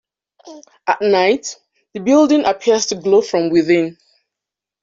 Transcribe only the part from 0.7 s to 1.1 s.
At